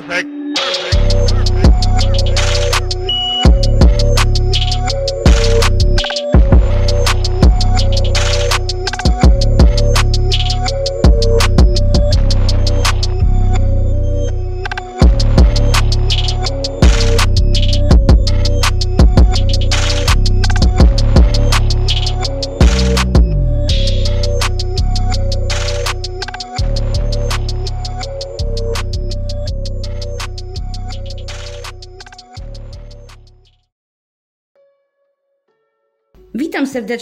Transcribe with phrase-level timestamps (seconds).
[0.00, 0.37] Perfect.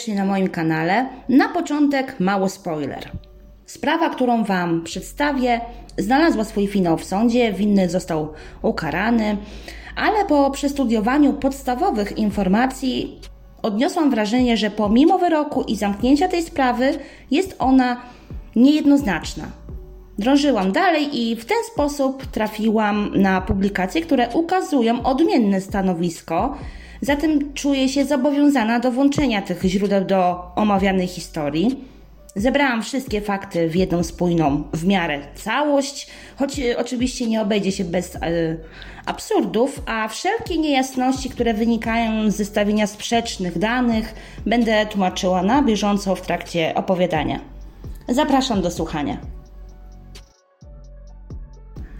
[0.07, 1.09] Serdecznie na moim kanale.
[1.29, 3.11] Na początek mały spoiler.
[3.67, 5.61] Sprawa, którą Wam przedstawię,
[5.99, 9.37] znalazła swój finał w sądzie, winny został ukarany,
[9.97, 13.21] ale po przestudiowaniu podstawowych informacji
[13.63, 16.99] odniosłam wrażenie, że pomimo wyroku i zamknięcia tej sprawy
[17.31, 18.01] jest ona
[18.57, 19.45] niejednoznaczna.
[20.19, 26.57] Drążyłam dalej i w ten sposób trafiłam na publikacje, które ukazują odmienne stanowisko,
[27.01, 31.85] zatem czuję się zobowiązana do włączenia tych źródeł do omawianej historii.
[32.37, 37.85] Zebrałam wszystkie fakty w jedną spójną, w miarę całość, choć e, oczywiście nie obejdzie się
[37.85, 38.21] bez e,
[39.07, 44.15] absurdów, a wszelkie niejasności, które wynikają z zestawienia sprzecznych danych,
[44.47, 47.41] będę tłumaczyła na bieżąco w trakcie opowiadania.
[48.09, 49.36] Zapraszam do słuchania.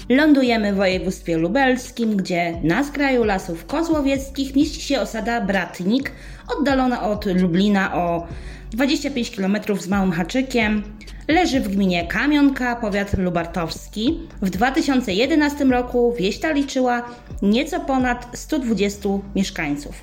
[0.09, 6.13] Lądujemy w województwie lubelskim, gdzie na skraju lasów kozłowieckich mieści się osada Bratnik,
[6.59, 8.27] oddalona od Lublina o
[8.71, 10.83] 25 km z Małym Haczykiem.
[11.29, 14.21] Leży w gminie Kamionka, powiat lubartowski.
[14.43, 17.03] W 2011 roku wieś ta liczyła
[17.43, 20.03] nieco ponad 120 mieszkańców.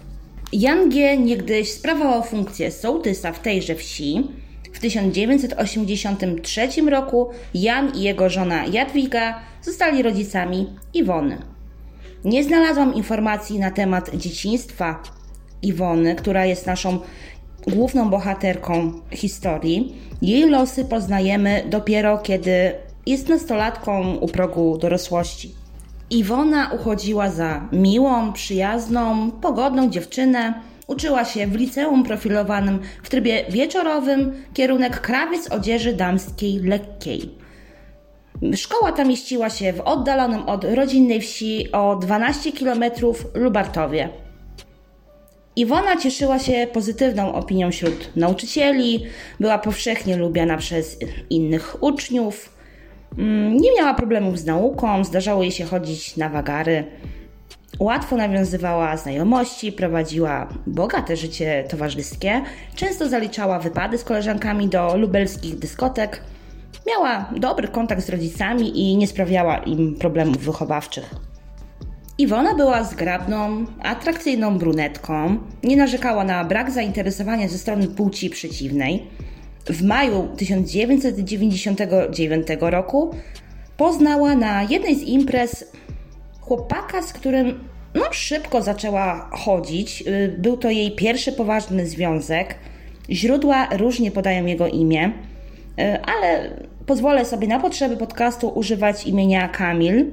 [0.53, 1.17] Jan G.
[1.17, 4.27] niegdyś sprawował funkcję sołtysa w tejże wsi.
[4.73, 11.37] W 1983 roku Jan i jego żona Jadwiga zostali rodzicami Iwony.
[12.25, 15.03] Nie znalazłam informacji na temat dzieciństwa
[15.61, 16.99] Iwony, która jest naszą
[17.67, 19.95] główną bohaterką historii.
[20.21, 22.71] Jej losy poznajemy dopiero kiedy
[23.05, 25.55] jest nastolatką u progu dorosłości.
[26.09, 30.53] Iwona uchodziła za miłą, przyjazną, pogodną dziewczynę.
[30.88, 37.30] Uczyła się w liceum profilowanym w trybie wieczorowym, kierunek krawiec odzieży damskiej lekkiej.
[38.55, 42.83] Szkoła ta mieściła się w oddalonym od rodzinnej wsi o 12 km
[43.33, 44.10] Lubartowie.
[45.55, 49.05] Iwona cieszyła się pozytywną opinią wśród nauczycieli,
[49.39, 50.98] była powszechnie lubiana przez
[51.30, 52.54] innych uczniów,
[53.17, 56.83] Mm, nie miała problemów z nauką, zdarzało jej się chodzić na wagary.
[57.80, 62.42] Łatwo nawiązywała znajomości, prowadziła bogate życie towarzyskie,
[62.76, 66.22] często zaliczała wypady z koleżankami do lubelskich dyskotek.
[66.88, 71.16] Miała dobry kontakt z rodzicami i nie sprawiała im problemów wychowawczych.
[72.17, 79.08] Iwona była zgrabną, atrakcyjną brunetką, nie narzekała na brak zainteresowania ze strony płci przeciwnej.
[79.66, 83.16] W maju 1999 roku
[83.78, 85.72] poznała na jednej z imprez
[86.45, 90.04] chłopaka, z którym no, szybko zaczęła chodzić.
[90.08, 92.55] Y, Był to jej pierwszy poważny związek.
[93.09, 95.11] Źródła różnie podają jego imię,
[95.80, 96.49] y, ale
[96.86, 100.11] pozwolę sobie na potrzeby podcastu używać imienia Kamil.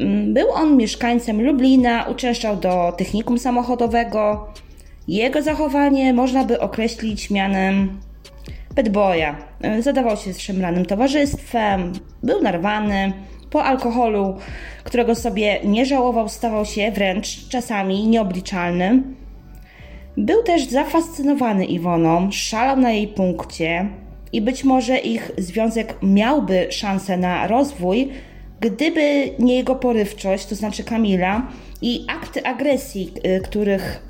[0.00, 4.48] Mm, Był on mieszkańcem Lublina, uczęszczał do technikum samochodowego.
[5.08, 8.00] Jego zachowanie można by określić mianem
[8.76, 9.36] bad boya.
[9.80, 11.92] Zadawał się z szemranym towarzystwem,
[12.22, 13.12] był narwany.
[13.50, 14.36] Po alkoholu,
[14.84, 19.02] którego sobie nie żałował, stawał się wręcz czasami nieobliczalny.
[20.16, 23.88] Był też zafascynowany Iwoną, szalał na jej punkcie
[24.32, 28.08] i być może ich związek miałby szansę na rozwój,
[28.60, 31.42] gdyby nie jego porywczość, to znaczy Kamila,
[31.82, 34.02] i akty agresji, y, których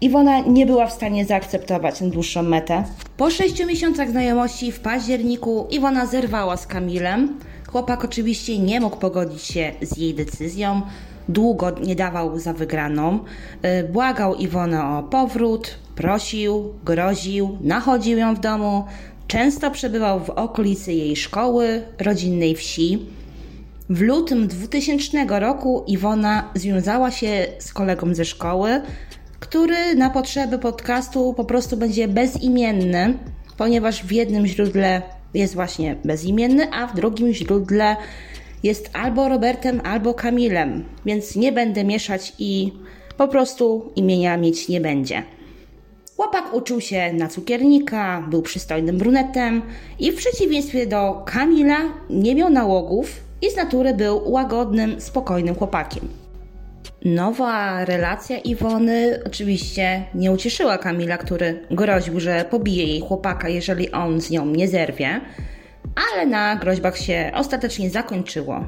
[0.00, 2.84] Iwona nie była w stanie zaakceptować na dłuższą metę.
[3.16, 7.38] Po sześciu miesiącach znajomości w październiku Iwona zerwała z Kamilem.
[7.76, 10.82] Chłopak oczywiście nie mógł pogodzić się z jej decyzją.
[11.28, 13.18] Długo nie dawał za wygraną.
[13.64, 18.84] Y, Błagał Iwonę o powrót, prosił, groził, nachodził ją w domu.
[19.26, 23.06] Często przebywał w okolicy jej szkoły, rodzinnej wsi.
[23.90, 28.80] W lutym 2000 roku Iwona związała się z kolegą ze szkoły,
[29.40, 33.18] który na potrzeby podcastu po prostu będzie bezimienny,
[33.56, 35.02] ponieważ w jednym źródle
[35.36, 37.96] jest właśnie bezimienny, a w drugim źródle
[38.62, 42.72] jest albo Robertem, albo Kamilem, więc nie będę mieszać i
[43.16, 45.22] po prostu imienia mieć nie będzie.
[46.16, 49.62] Chłopak uczył się na cukiernika, był przystojnym brunetem
[49.98, 51.78] i w przeciwieństwie do Kamila
[52.10, 56.08] nie miał nałogów i z natury był łagodnym, spokojnym chłopakiem.
[57.04, 64.20] Nowa relacja Iwony oczywiście nie ucieszyła Kamila, który groził, że pobije jej chłopaka, jeżeli on
[64.20, 65.20] z nią nie zerwie,
[66.12, 68.64] ale na groźbach się ostatecznie zakończyło.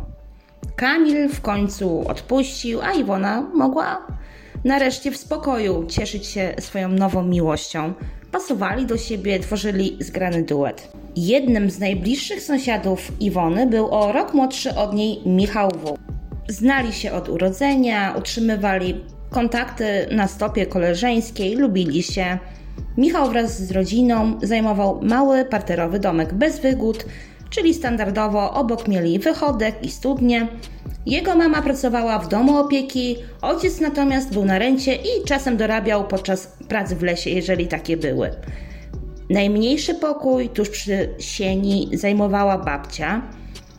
[0.77, 4.07] Kamil w końcu odpuścił, a Iwona mogła
[4.65, 7.93] nareszcie w spokoju cieszyć się swoją nową miłością.
[8.33, 10.93] Pasowali do siebie, tworzyli zgrany duet.
[11.17, 16.08] Jednym z najbliższych sąsiadów Iwony był o rok młodszy od niej Michał W.
[16.49, 22.39] Znali się od urodzenia, utrzymywali kontakty na stopie koleżeńskiej, lubili się.
[22.97, 27.05] Michał wraz z rodziną zajmował mały parterowy domek bez wygód,
[27.51, 30.49] czyli standardowo obok mieli wychodek i studnie.
[31.07, 36.47] Jego mama pracowała w domu opieki, ojciec natomiast był na rencie i czasem dorabiał podczas
[36.69, 38.31] pracy w lesie, jeżeli takie były.
[39.31, 43.23] Najmniejszy pokój tuż przy sieni zajmowała babcia.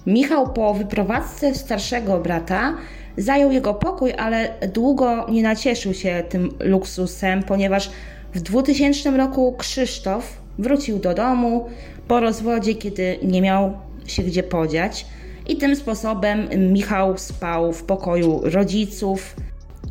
[0.10, 2.78] Michał po wyprowadzce starszego brata
[3.18, 7.90] zajął jego pokój, ale długo nie nacieszył się tym luksusem, ponieważ
[8.34, 11.70] w 2000 roku Krzysztof wrócił do domu
[12.08, 13.74] po rozwodzie, kiedy nie miał
[14.06, 15.06] się gdzie podziać.
[15.48, 19.36] I tym sposobem Michał spał w pokoju rodziców.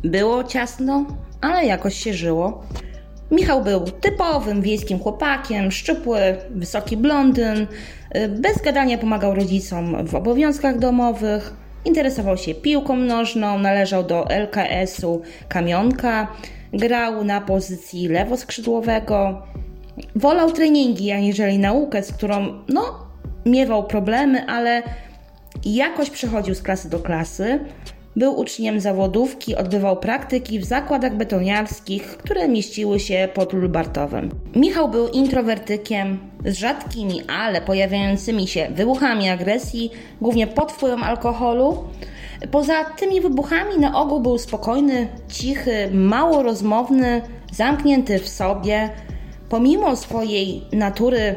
[0.03, 1.05] Było ciasno,
[1.41, 2.63] ale jakoś się żyło.
[3.31, 7.67] Michał był typowym wiejskim chłopakiem, szczupły, wysoki blondyn.
[8.29, 11.53] Bez gadania pomagał rodzicom w obowiązkach domowych.
[11.85, 16.27] Interesował się piłką nożną, należał do LKS-u Kamionka,
[16.73, 19.41] grał na pozycji lewoskrzydłowego.
[20.15, 23.07] Wolał treningi, aniżeli naukę, z którą no,
[23.45, 24.83] miewał problemy, ale
[25.65, 27.59] jakoś przechodził z klasy do klasy.
[28.19, 34.29] Był uczniem zawodówki, odbywał praktyki w zakładach betoniarskich, które mieściły się pod Lubartowem.
[34.55, 41.83] Michał był introwertykiem z rzadkimi, ale pojawiającymi się wybuchami agresji, głównie pod wpływem alkoholu.
[42.51, 47.21] Poza tymi wybuchami na ogół był spokojny, cichy, mało rozmowny,
[47.51, 48.89] zamknięty w sobie.
[49.49, 51.35] Pomimo swojej natury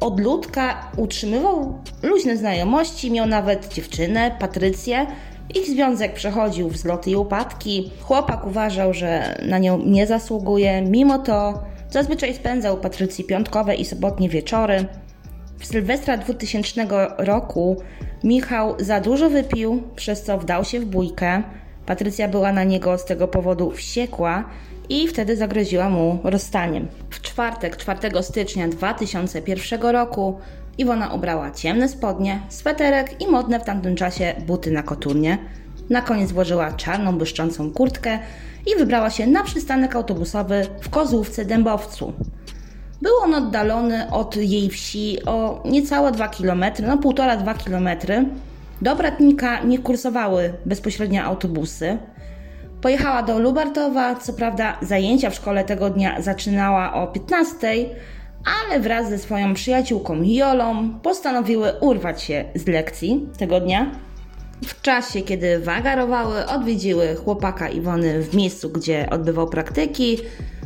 [0.00, 5.06] odludka utrzymywał luźne znajomości, miał nawet dziewczynę, Patrycję.
[5.54, 7.90] Ich związek przechodził wzloty i upadki.
[8.00, 14.28] Chłopak uważał, że na nią nie zasługuje, mimo to zazwyczaj spędzał Patrycji piątkowe i sobotnie
[14.28, 14.84] wieczory.
[15.58, 16.86] W Sylwestra 2000
[17.18, 17.76] roku
[18.24, 21.42] Michał za dużo wypił, przez co wdał się w bójkę.
[21.86, 24.44] Patrycja była na niego z tego powodu wściekła
[24.88, 26.88] i wtedy zagroziła mu rozstaniem.
[27.10, 30.38] W czwartek, 4 stycznia 2001 roku,
[30.78, 35.38] Iwona ubrała ciemne spodnie, sweterek i modne w tamtym czasie buty na koturnie.
[35.90, 38.18] Na koniec włożyła czarną, błyszczącą kurtkę
[38.66, 42.12] i wybrała się na przystanek autobusowy w Kozłówce Dębowcu.
[43.02, 47.88] Był on oddalony od jej wsi o niecałe 2 km, no 1,5-2 km.
[48.82, 51.98] Do Bratnika nie kursowały bezpośrednio autobusy.
[52.80, 57.74] Pojechała do Lubartowa, co prawda zajęcia w szkole tego dnia zaczynała o 15,
[58.44, 63.90] ale wraz ze swoją przyjaciółką Jolą postanowiły urwać się z lekcji tego dnia.
[64.66, 70.18] W czasie, kiedy wagarowały, odwiedziły chłopaka Iwony w miejscu, gdzie odbywał praktyki,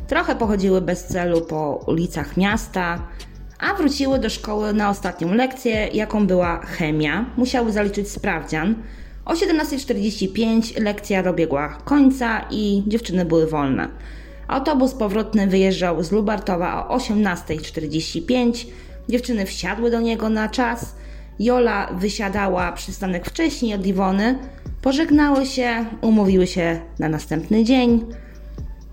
[0.08, 3.03] trochę pochodziły bez celu po ulicach miasta,
[3.58, 7.24] a wróciły do szkoły na ostatnią lekcję, jaką była chemia.
[7.36, 8.74] Musiały zaliczyć sprawdzian.
[9.24, 13.88] O 17.45 lekcja dobiegła końca i dziewczyny były wolne.
[14.48, 18.67] Autobus powrotny wyjeżdżał z Lubartowa o 18.45.
[19.08, 20.94] Dziewczyny wsiadły do niego na czas.
[21.38, 24.38] Jola wysiadała przystanek wcześniej od Iwony.
[24.82, 28.05] Pożegnały się, umówiły się na następny dzień.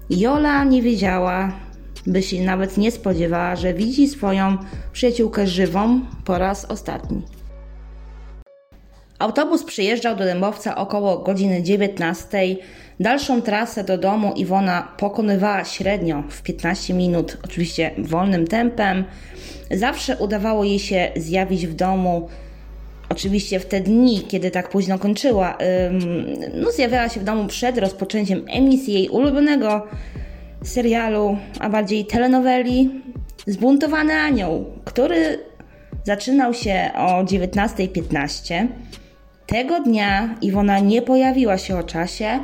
[0.10, 1.52] Jola nie wiedziała,
[2.08, 4.58] by się nawet nie spodziewała, że widzi swoją
[4.94, 7.22] przyjaciółkę żywą po raz ostatni.
[9.20, 12.38] Autobus przyjeżdżał do Dębowca około godziny 19.
[13.00, 19.04] Dalszą trasę do domu Iwona pokonywała średnio w 15 minut, oczywiście wolnym tempem.
[19.72, 22.30] Zawsze udawało jej się zjawić w domu,
[23.10, 25.58] oczywiście w te dni, kiedy tak późno kończyła.
[26.54, 29.88] No, zjawiała się w domu przed rozpoczęciem emisji jej ulubionego
[30.64, 33.02] serialu, a bardziej telenoweli
[33.48, 35.40] Zbuntowany Anioł, który
[36.04, 38.68] zaczynał się o 19.15.
[39.48, 42.40] Tego dnia Iwona nie pojawiła się o czasie,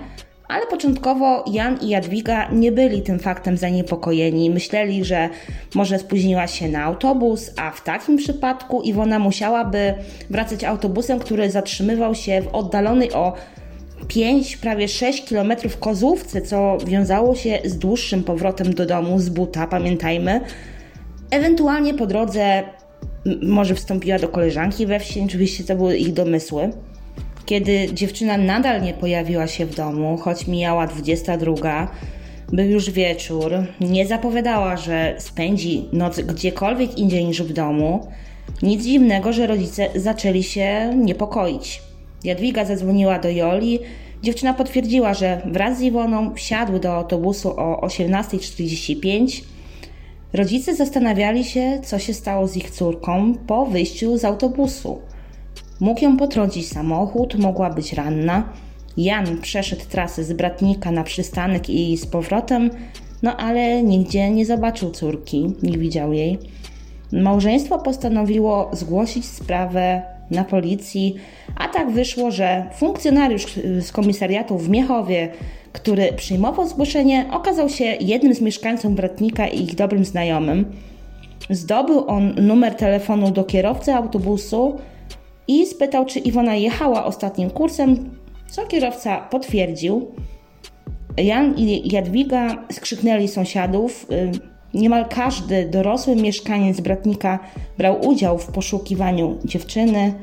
[0.51, 4.49] ale początkowo Jan i Jadwiga nie byli tym faktem zaniepokojeni.
[4.49, 5.29] Myśleli, że
[5.75, 9.93] może spóźniła się na autobus, a w takim przypadku Iwona musiałaby
[10.29, 13.33] wracać autobusem, który zatrzymywał się w oddalonej o
[14.07, 19.67] 5, prawie 6 km kozłówce, co wiązało się z dłuższym powrotem do domu z buta,
[19.67, 20.41] pamiętajmy.
[21.31, 22.63] Ewentualnie po drodze
[23.41, 26.69] może wstąpiła do koleżanki we wsi, oczywiście to były ich domysły.
[27.45, 31.87] Kiedy dziewczyna nadal nie pojawiła się w domu, choć mijała 22,
[32.51, 38.07] był już wieczór, nie zapowiadała, że spędzi noc gdziekolwiek indziej niż w domu.
[38.63, 41.81] Nic dziwnego, że rodzice zaczęli się niepokoić.
[42.23, 43.79] Jadwiga zadzwoniła do Joli.
[44.23, 49.43] Dziewczyna potwierdziła, że wraz z Iwoną wsiadł do autobusu o 18.45.
[50.33, 54.99] Rodzice zastanawiali się, co się stało z ich córką po wyjściu z autobusu.
[55.81, 58.43] Mógł ją potrącić samochód, mogła być ranna.
[58.97, 62.69] Jan przeszedł trasę z Bratnika na przystanek i z powrotem,
[63.23, 66.37] no ale nigdzie nie zobaczył córki, nie widział jej.
[67.11, 71.15] Małżeństwo postanowiło zgłosić sprawę na policji,
[71.55, 73.45] a tak wyszło, że funkcjonariusz
[73.81, 75.29] z komisariatu w Miechowie,
[75.73, 80.65] który przyjmował zgłoszenie, okazał się jednym z mieszkańców Bratnika i ich dobrym znajomym.
[81.49, 84.79] Zdobył on numer telefonu do kierowcy autobusu
[85.47, 88.09] i spytał, czy Iwona jechała ostatnim kursem,
[88.49, 90.11] co kierowca potwierdził.
[91.17, 94.07] Jan i Jadwiga skrzyknęli sąsiadów.
[94.11, 97.39] Y, Niemal każdy dorosły mieszkaniec Bratnika
[97.77, 100.13] brał udział w poszukiwaniu dziewczyny,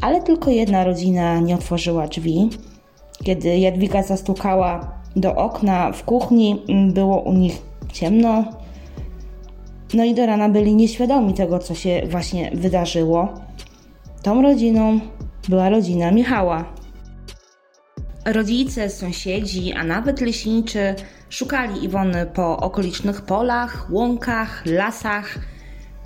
[0.00, 2.48] ale tylko jedna rodzina nie otworzyła drzwi.
[3.24, 6.62] Kiedy Jadwiga zastukała do okna w kuchni,
[6.92, 7.62] było u nich
[7.92, 8.44] ciemno.
[9.94, 13.28] No i do rana byli nieświadomi tego, co się właśnie wydarzyło.
[14.26, 15.00] Tą rodziną
[15.48, 16.74] była rodzina Michała.
[18.24, 20.94] Rodzice, sąsiedzi, a nawet leśniczy
[21.30, 25.38] szukali Iwony po okolicznych polach, łąkach, lasach.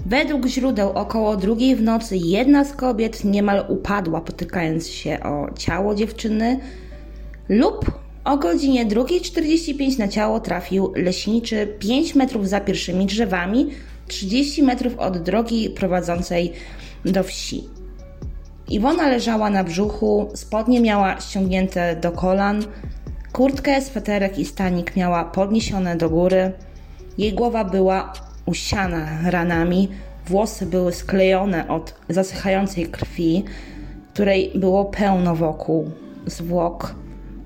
[0.06, 5.94] Według źródeł około drugiej w nocy jedna z kobiet niemal upadła, potykając się o ciało
[5.94, 6.60] dziewczyny,
[7.48, 13.70] lub o godzinie 2.45 na ciało trafił leśniczy 5 metrów za pierwszymi drzewami,
[14.08, 16.52] 30 metrów od drogi prowadzącej
[17.04, 17.79] do wsi.
[18.70, 22.64] Iwona leżała na brzuchu, spodnie miała ściągnięte do kolan,
[23.32, 26.52] kurtkę, sweterek i stanik miała podniesione do góry.
[27.18, 28.12] Jej głowa była
[28.46, 29.88] usiana ranami,
[30.26, 33.44] włosy były sklejone od zasychającej krwi,
[34.12, 35.90] której było pełno wokół
[36.26, 36.94] zwłok.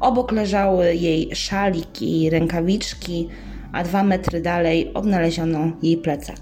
[0.00, 3.28] Obok leżały jej szalik i rękawiczki,
[3.73, 6.38] a dwa metry dalej odnaleziono jej plecak.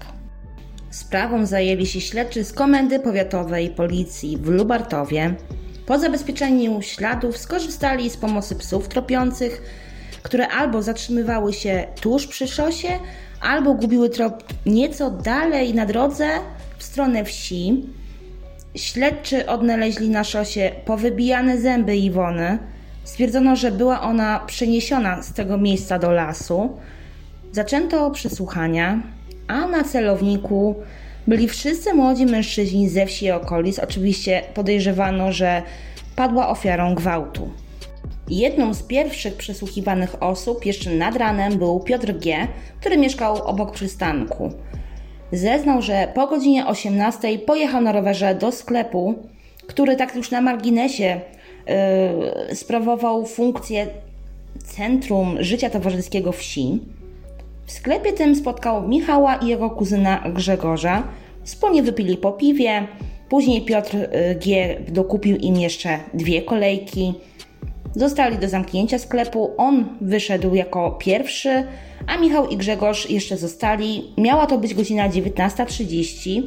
[0.93, 5.35] Sprawą zajęli się śledczy z Komendy Powiatowej Policji w Lubartowie.
[5.85, 9.61] Po zabezpieczeniu śladów skorzystali z pomocy psów tropiących,
[10.23, 12.87] które albo zatrzymywały się tuż przy szosie,
[13.41, 16.27] albo gubiły trop nieco dalej na drodze
[16.77, 17.85] w stronę wsi.
[18.75, 22.57] Śledczy odnaleźli na szosie powybijane zęby Iwony.
[23.03, 26.77] Stwierdzono, że była ona przeniesiona z tego miejsca do lasu.
[27.51, 29.01] Zaczęto przesłuchania
[29.47, 30.75] a na celowniku
[31.27, 33.79] byli wszyscy młodzi mężczyźni ze wsi i okolic.
[33.79, 35.61] Oczywiście podejrzewano, że
[36.15, 37.49] padła ofiarą gwałtu.
[38.29, 42.47] Jedną z pierwszych przesłuchiwanych osób jeszcze nad ranem był Piotr G.,
[42.79, 44.51] który mieszkał obok przystanku.
[45.31, 49.15] Zeznał, że po godzinie 18 pojechał na rowerze do sklepu,
[49.67, 51.21] który tak już na marginesie
[52.49, 53.87] yy, sprawował funkcję
[54.63, 56.79] centrum życia towarzyskiego wsi.
[57.65, 61.03] W sklepie tym spotkał Michała i jego kuzyna Grzegorza.
[61.43, 62.87] Wspólnie wypili po piwie.
[63.29, 64.09] Później Piotr y,
[64.45, 64.75] G.
[64.87, 67.13] dokupił im jeszcze dwie kolejki.
[67.95, 69.51] Zostali do zamknięcia sklepu.
[69.57, 71.63] On wyszedł jako pierwszy,
[72.07, 74.13] a Michał i Grzegorz jeszcze zostali.
[74.17, 76.43] Miała to być godzina 19.30.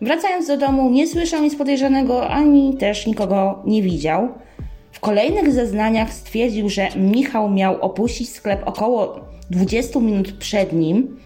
[0.00, 4.28] Wracając do domu, nie słyszał nic podejrzanego ani też nikogo nie widział.
[4.92, 11.16] W kolejnych zeznaniach stwierdził, że Michał miał opuścić sklep około 20 minut przed nim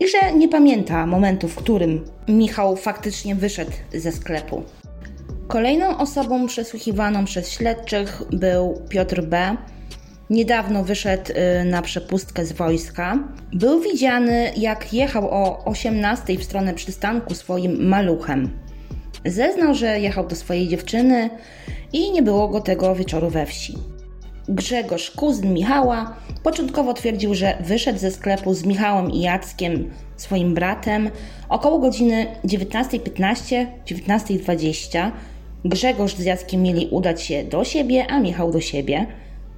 [0.00, 4.62] i że nie pamięta momentu, w którym Michał faktycznie wyszedł ze sklepu.
[5.48, 9.56] Kolejną osobą przesłuchiwaną przez śledczych był Piotr B.
[10.30, 13.18] Niedawno wyszedł y, na przepustkę z wojska.
[13.52, 18.50] Był widziany, jak jechał o 18 w stronę przystanku swoim maluchem.
[19.24, 21.30] Zeznał, że jechał do swojej dziewczyny
[21.92, 23.95] i nie było go tego wieczoru we wsi.
[24.48, 31.10] Grzegorz, kuzyn Michała, początkowo twierdził, że wyszedł ze sklepu z Michałem i Jackiem, swoim bratem,
[31.48, 35.10] około godziny 19.15, 19.20.
[35.64, 39.06] Grzegorz z Jackiem mieli udać się do siebie, a Michał do siebie,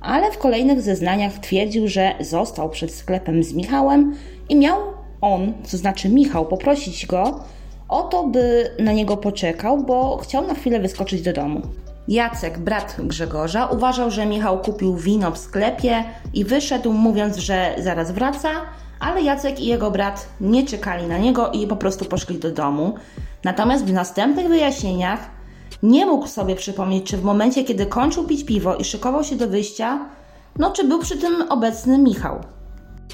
[0.00, 4.14] ale w kolejnych zeznaniach twierdził, że został przed sklepem z Michałem
[4.49, 4.78] i miał
[5.21, 7.40] on, to znaczy Michał, poprosić go
[7.88, 11.62] o to, by na niego poczekał, bo chciał na chwilę wyskoczyć do domu.
[12.08, 18.12] Jacek, brat Grzegorza, uważał, że Michał kupił wino w sklepie i wyszedł, mówiąc, że zaraz
[18.12, 18.50] wraca,
[19.00, 22.94] ale Jacek i jego brat nie czekali na niego i po prostu poszli do domu.
[23.44, 25.30] Natomiast w następnych wyjaśnieniach
[25.82, 29.48] nie mógł sobie przypomnieć, czy w momencie, kiedy kończył pić piwo i szykował się do
[29.48, 30.08] wyjścia,
[30.58, 32.40] no czy był przy tym obecny Michał.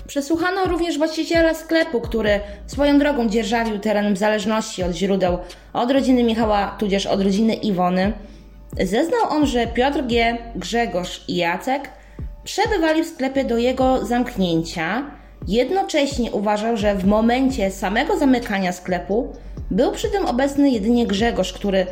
[0.06, 5.38] Przesłuchano również właściciela sklepu, który swoją drogą dzierżawił teren w zależności od źródeł
[5.72, 8.12] od rodziny Michała, tudzież od rodziny Iwony.
[8.82, 11.88] Zeznał on, że Piotr G., Grzegorz i Jacek
[12.44, 15.10] przebywali w sklepie do jego zamknięcia.
[15.48, 19.32] Jednocześnie uważał, że w momencie samego zamykania sklepu
[19.70, 21.86] był przy tym obecny jedynie Grzegorz, który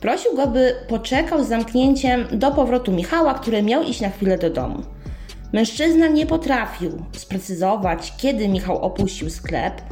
[0.00, 4.50] prosił go, by poczekał z zamknięciem do powrotu Michała, który miał iść na chwilę do
[4.50, 4.82] domu.
[5.52, 9.82] Mężczyzna nie potrafił sprecyzować, kiedy Michał opuścił sklep.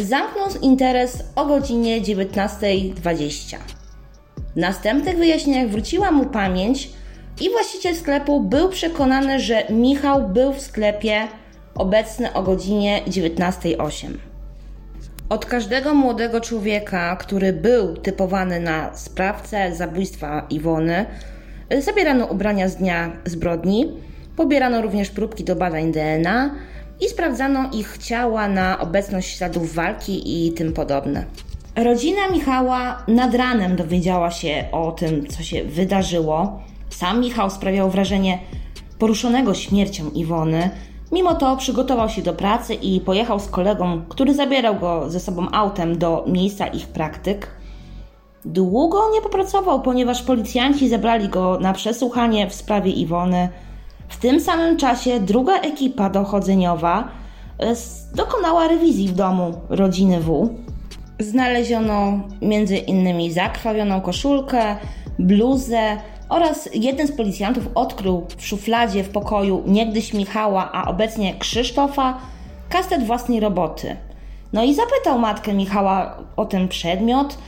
[0.00, 3.83] Zamknął interes o godzinie 19.20.
[4.54, 6.90] W następnych wyjaśnieniach wróciła mu pamięć
[7.40, 11.28] i właściciel sklepu był przekonany, że Michał był w sklepie
[11.74, 14.08] obecny o godzinie 19.08.
[15.28, 21.06] Od każdego młodego człowieka, który był typowany na sprawcę zabójstwa Iwony,
[21.78, 23.92] zabierano ubrania z dnia zbrodni,
[24.36, 26.54] pobierano również próbki do badań DNA
[27.00, 31.24] i sprawdzano ich ciała na obecność śladów walki i tym podobne.
[31.76, 36.60] Rodzina Michała nad ranem dowiedziała się o tym, co się wydarzyło.
[36.90, 38.38] Sam Michał sprawiał wrażenie
[38.98, 40.70] poruszonego śmiercią Iwony.
[41.12, 45.46] Mimo to przygotował się do pracy i pojechał z kolegą, który zabierał go ze sobą
[45.52, 47.50] autem do miejsca ich praktyk.
[48.44, 53.48] Długo nie popracował, ponieważ policjanci zabrali go na przesłuchanie w sprawie Iwony.
[54.08, 57.08] W tym samym czasie druga ekipa dochodzeniowa
[57.58, 57.74] e,
[58.14, 60.48] dokonała rewizji w domu rodziny W.
[61.18, 64.76] Znaleziono między innymi zakrwawioną koszulkę,
[65.18, 65.96] bluzę
[66.28, 72.18] oraz jeden z policjantów odkrył w szufladzie w pokoju niegdyś Michała, a obecnie Krzysztofa,
[72.68, 73.96] kastet własnej roboty.
[74.52, 77.38] No i zapytał matkę Michała o ten przedmiot.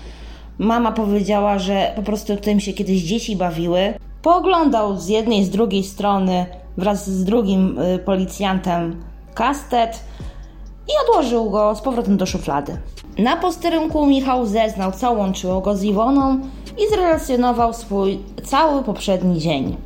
[0.59, 3.94] Mama powiedziała, że po prostu tym się kiedyś dzieci bawiły.
[4.22, 10.00] Pooglądał z jednej, z drugiej strony wraz z drugim y, policjantem kastet
[10.88, 12.79] i odłożył go z powrotem do szuflady.
[13.18, 16.40] Na posterunku Michał zeznał, co łączyło go z Iwoną
[16.79, 19.77] i zrelacjonował swój cały poprzedni dzień.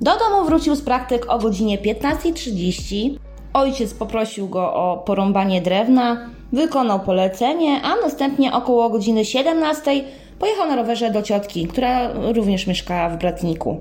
[0.00, 3.18] Do domu wrócił z praktyk o godzinie 15.30.
[3.52, 10.04] Ojciec poprosił go o porąbanie drewna, wykonał polecenie, a następnie około godziny 17
[10.38, 13.80] pojechał na rowerze do ciotki, która również mieszkała w Bratniku.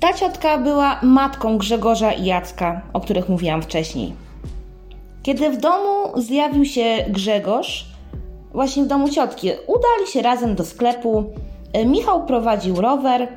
[0.00, 4.12] Ta ciotka była matką Grzegorza i Jacka, o których mówiłam wcześniej.
[5.22, 7.86] Kiedy w domu zjawił się Grzegorz,
[8.52, 11.24] właśnie w domu ciotki, udali się razem do sklepu.
[11.86, 13.28] Michał prowadził rower.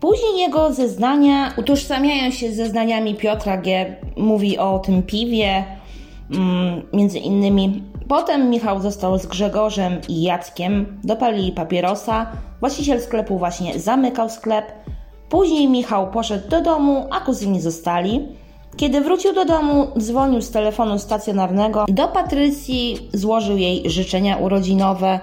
[0.00, 3.96] Później jego zeznania utożsamiają się z zeznaniami Piotra G.
[4.16, 5.64] Mówi o tym piwie,
[6.30, 7.82] mm, między innymi.
[8.08, 12.26] Potem Michał został z Grzegorzem i Jackiem, dopalili papierosa.
[12.60, 14.72] Właściciel sklepu właśnie zamykał sklep.
[15.28, 18.28] Później Michał poszedł do domu, a kuzyni zostali.
[18.76, 25.20] Kiedy wrócił do domu, dzwonił z telefonu stacjonarnego do Patrycji, złożył jej życzenia urodzinowe.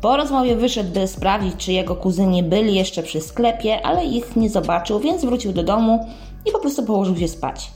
[0.00, 4.50] Po rozmowie wyszedł, by sprawdzić, czy jego kuzyni byli jeszcze przy sklepie, ale ich nie
[4.50, 6.06] zobaczył, więc wrócił do domu
[6.46, 7.70] i po prostu położył się spać.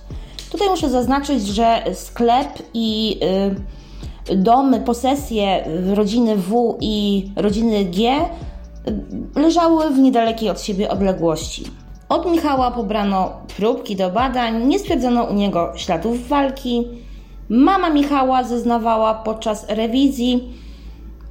[0.51, 3.19] Tutaj muszę zaznaczyć, że sklep i
[4.31, 8.11] y, domy, posesje rodziny W i rodziny G
[9.37, 11.65] y, leżały w niedalekiej od siebie odległości.
[12.09, 16.88] Od Michała pobrano próbki do badań, nie stwierdzono u niego śladów walki.
[17.49, 20.55] Mama Michała zeznawała podczas rewizji,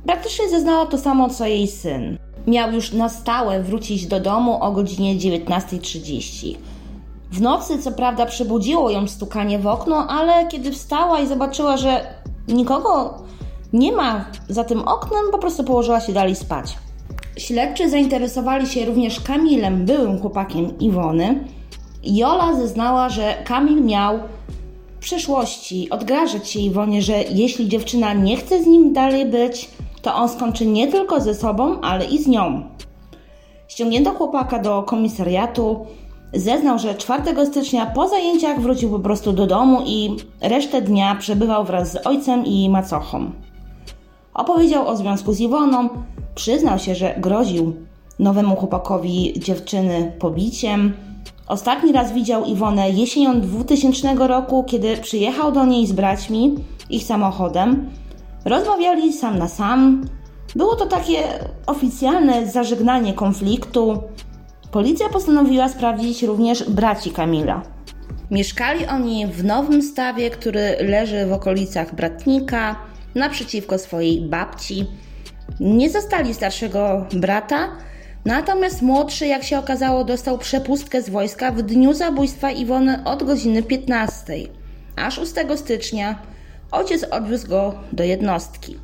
[0.06, 2.18] praktycznie zeznała to samo co jej syn.
[2.48, 6.56] Miał już na stałe wrócić do domu o godzinie 19.30.
[7.32, 12.14] W nocy, co prawda, przebudziło ją stukanie w okno, ale kiedy wstała i zobaczyła, że
[12.48, 13.18] nikogo
[13.74, 16.78] nie ma za tym oknem, po prostu położyła się dalej spać.
[17.38, 21.43] Śledczy zainteresowali się również Kamilem, byłym chłopakiem Iwony.
[22.04, 24.19] Jola zeznała, że Kamil miał
[24.95, 29.69] w przeszłości odgrażać się Iwonie, że jeśli dziewczyna nie chce z nim dalej być,
[30.02, 32.63] to on skończy nie tylko ze sobą, ale i z nią.
[33.67, 35.86] Ściągnięto chłopaka do komisariatu.
[36.34, 41.63] Zeznał, że 4 stycznia po zajęciach wrócił po prostu do domu i resztę dnia przebywał
[41.63, 43.32] wraz z ojcem i macochą.
[44.34, 45.89] Opowiedział o związku z Iwoną,
[46.36, 47.76] Przyznał się, że groził
[48.19, 50.93] nowemu chłopakowi dziewczyny pobiciem.
[51.48, 56.56] Ostatni raz widział Iwonę jesienią 2000 roku, kiedy przyjechał do niej z braćmi,
[56.89, 57.89] ich samochodem.
[58.45, 60.06] Rozmawiali sam na sam.
[60.56, 61.24] Było to takie
[61.67, 64.04] oficjalne zażegnanie konfliktu.
[64.71, 67.62] Policja postanowiła sprawdzić również braci Kamila.
[68.32, 72.76] Mieszkali oni w Nowym Stawie, który leży w okolicach Bratnika,
[73.15, 74.86] naprzeciwko swojej babci.
[75.60, 77.70] Nie zostali starszego brata,
[78.26, 83.64] natomiast młodszy, jak się okazało, dostał przepustkę z wojska w dniu zabójstwa Iwony od godziny
[83.64, 84.34] 15.
[84.96, 86.20] A 6 stycznia
[86.72, 88.80] ojciec odwiózł go do jednostki.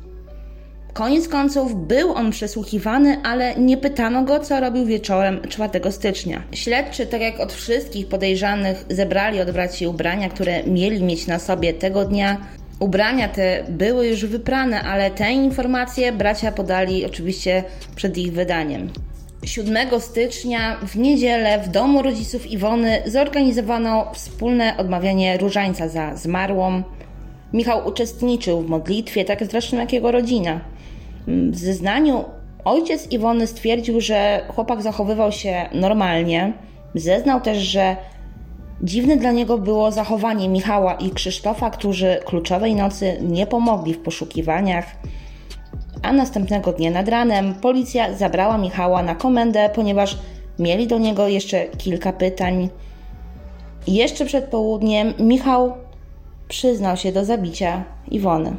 [0.92, 6.42] Koniec końców był on przesłuchiwany, ale nie pytano go, co robił wieczorem 4 stycznia.
[6.52, 11.74] Śledczy, tak jak od wszystkich podejrzanych, zebrali od braci ubrania, które mieli mieć na sobie
[11.74, 12.36] tego dnia.
[12.82, 17.64] Ubrania te były już wyprane, ale te informacje bracia podali oczywiście
[17.96, 18.90] przed ich wydaniem.
[19.44, 26.82] 7 stycznia w niedzielę w domu rodziców Iwony zorganizowano wspólne odmawianie różańca za zmarłą.
[27.52, 30.60] Michał uczestniczył w modlitwie, tak zresztą jak jego rodzina.
[31.26, 32.24] W zeznaniu
[32.64, 36.52] ojciec Iwony stwierdził, że chłopak zachowywał się normalnie.
[36.94, 37.96] Zeznał też, że
[38.82, 44.86] dziwne dla niego było zachowanie Michała i Krzysztofa, którzy kluczowej nocy nie pomogli w poszukiwaniach.
[46.02, 50.18] A następnego dnia nad ranem policja zabrała Michała na komendę, ponieważ
[50.58, 52.68] mieli do niego jeszcze kilka pytań.
[53.86, 55.72] Jeszcze przed południem Michał
[56.48, 58.56] przyznał się do zabicia Iwony.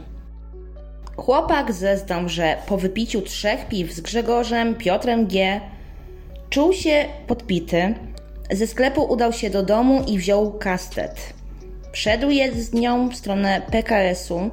[1.18, 5.62] Chłopak zeznał, że po wypiciu trzech piw z Grzegorzem, Piotrem G.
[6.50, 7.96] czuł się podpity.
[8.54, 11.34] Ze sklepu udał się do domu i wziął kastet.
[11.92, 14.50] Wszedł z nią w stronę PKS-u.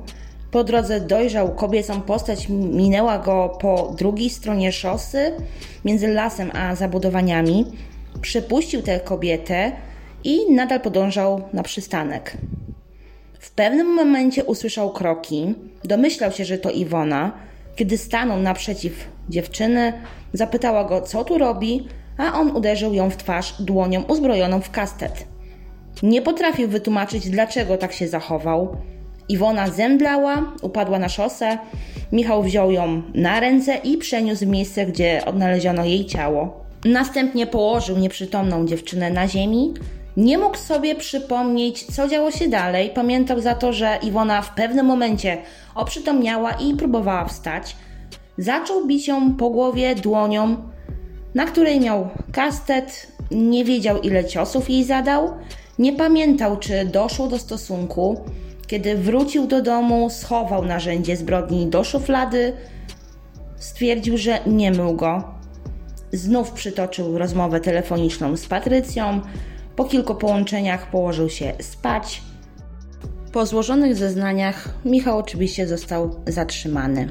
[0.51, 5.33] Po drodze dojrzał kobiecą postać, minęła go po drugiej stronie szosy,
[5.85, 7.67] między lasem a zabudowaniami.
[8.21, 9.73] Przepuścił tę kobietę
[10.25, 12.37] i nadal podążał na przystanek.
[13.41, 17.33] W pewnym momencie usłyszał kroki, domyślał się, że to Iwona.
[17.77, 19.93] Kiedy stanął naprzeciw dziewczyny,
[20.33, 21.89] zapytała go, co tu robi,
[22.21, 25.27] a on uderzył ją w twarz dłonią uzbrojoną w kastet.
[26.03, 28.77] Nie potrafił wytłumaczyć, dlaczego tak się zachował.
[29.29, 31.59] Iwona zemdlała, upadła na szosę.
[32.13, 36.65] Michał wziął ją na ręce i przeniósł w miejsce, gdzie odnaleziono jej ciało.
[36.85, 39.75] Następnie położył nieprzytomną dziewczynę na ziemi,
[40.17, 42.91] nie mógł sobie przypomnieć, co działo się dalej.
[42.95, 45.39] Pamiętał za to, że Iwona w pewnym momencie
[45.75, 47.77] oprzytomniała i próbowała wstać.
[48.39, 50.57] Zaczął bić ją po głowie dłonią,
[51.35, 53.13] na której miał kastet.
[53.31, 55.33] Nie wiedział, ile ciosów jej zadał.
[55.79, 58.21] Nie pamiętał, czy doszło do stosunku.
[58.67, 62.53] Kiedy wrócił do domu, schował narzędzie zbrodni do szuflady.
[63.57, 65.25] Stwierdził, że nie mył go.
[66.13, 69.21] Znów przytoczył rozmowę telefoniczną z Patrycją.
[69.77, 72.23] Po kilku połączeniach położył się spać.
[73.33, 77.09] Po złożonych zeznaniach Michał oczywiście został zatrzymany.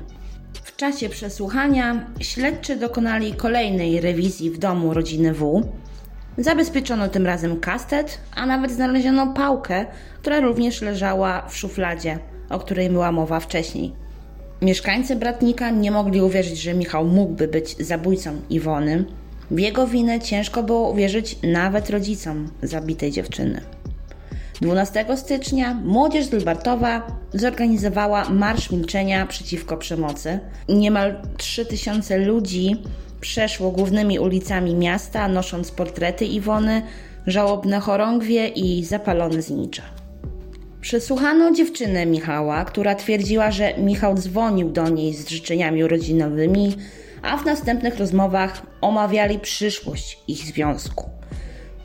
[0.79, 5.63] Czasie przesłuchania śledczy dokonali kolejnej rewizji w domu rodziny W.
[6.37, 9.85] Zabezpieczono tym razem kastet, a nawet znaleziono pałkę,
[10.21, 13.93] która również leżała w szufladzie, o której była mowa wcześniej.
[14.61, 19.05] Mieszkańcy Bratnika nie mogli uwierzyć, że Michał mógłby być zabójcą Iwony.
[19.51, 23.61] W jego winę ciężko było uwierzyć nawet rodzicom zabitej dziewczyny.
[24.61, 30.39] 12 stycznia młodzież z Lubartowa zorganizowała Marsz Milczenia przeciwko przemocy.
[30.69, 32.75] Niemal 3000 ludzi
[33.21, 36.81] przeszło głównymi ulicami miasta, nosząc portrety Iwony,
[37.27, 39.81] żałobne chorągwie i zapalone znicze.
[40.81, 46.75] Przesłuchano dziewczynę Michała, która twierdziła, że Michał dzwonił do niej z życzeniami urodzinowymi,
[47.21, 51.18] a w następnych rozmowach omawiali przyszłość ich związku.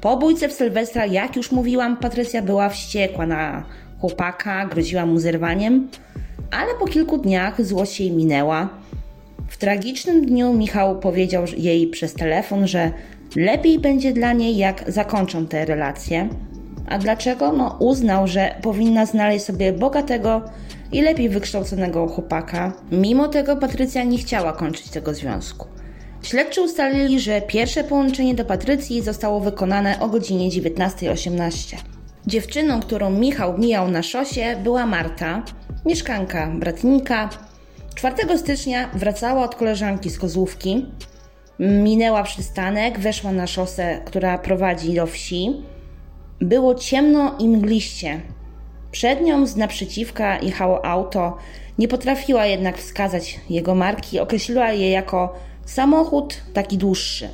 [0.04, 3.64] Po bójce w Sylwestra, jak już mówiłam, Patrycja była wściekła na
[4.00, 5.88] chłopaka, groziła mu zerwaniem,
[6.50, 8.68] ale po kilku dniach złość jej minęła.
[9.48, 12.90] W tragicznym dniu Michał powiedział jej przez telefon, że
[13.36, 16.28] lepiej będzie dla niej, jak zakończą te relacje.
[16.88, 17.52] A dlaczego?
[17.52, 20.42] No, uznał, że powinna znaleźć sobie bogatego
[20.92, 22.72] i lepiej wykształconego chłopaka.
[22.92, 25.66] Mimo tego Patrycja nie chciała kończyć tego związku.
[26.24, 31.76] Śledczy ustalili, że pierwsze połączenie do Patrycji zostało wykonane o godzinie 19.18.
[32.26, 35.42] Dziewczyną, którą Michał mijał na szosie, była Marta,
[35.86, 37.30] mieszkanka bratnika.
[37.94, 40.86] 4 stycznia wracała od koleżanki z Kozłówki.
[41.58, 45.62] Minęła przystanek, weszła na szosę, która prowadzi do wsi.
[46.40, 48.20] Było ciemno i mgliście.
[48.90, 51.36] Przed nią z naprzeciwka jechało auto.
[51.78, 55.34] Nie potrafiła jednak wskazać jego marki, określiła je jako
[55.66, 57.28] samochód taki dłuższy.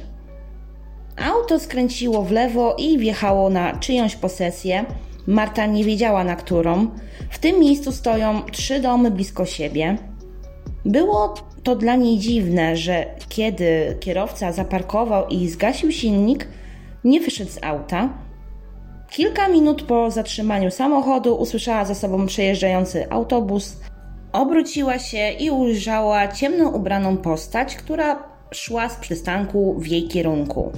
[1.16, 4.84] Auto skręciło w lewo i wjechało na czyjąś posesję.
[5.26, 6.90] Marta nie wiedziała na którą.
[7.30, 9.96] W tym miejscu stoją trzy domy blisko siebie.
[10.84, 16.48] Było to dla niej dziwne, że kiedy kierowca zaparkował i zgasił silnik,
[17.04, 18.08] nie wyszedł z auta.
[19.10, 23.76] Kilka minut po zatrzymaniu samochodu usłyszała za sobą przejeżdżający autobus.
[24.32, 30.72] Obróciła się i ujrzała ciemno ubraną postać, która szła z przystanku w jej kierunku.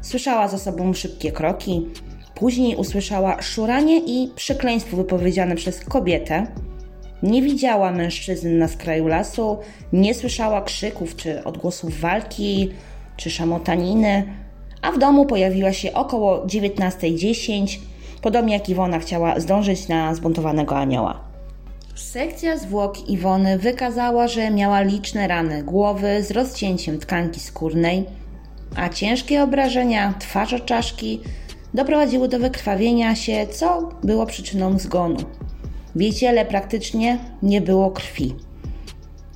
[0.00, 1.86] Słyszała za sobą szybkie kroki,
[2.34, 6.46] później usłyszała szuranie i przekleństwo wypowiedziane przez kobietę.
[7.22, 9.58] Nie widziała mężczyzn na skraju lasu,
[9.92, 12.70] nie słyszała krzyków czy odgłosów walki,
[13.16, 14.24] czy szamotaniny,
[14.82, 17.78] a w domu pojawiła się około 19.10,
[18.22, 21.23] podobnie jak Iwona chciała zdążyć na zbuntowanego anioła.
[22.12, 28.04] Sekcja zwłok Iwony wykazała, że miała liczne rany głowy z rozcięciem tkanki skórnej,
[28.76, 31.20] a ciężkie obrażenia twarza czaszki
[31.74, 35.16] doprowadziły do wykrwawienia się, co było przyczyną zgonu.
[35.94, 38.34] W jej ciele praktycznie nie było krwi.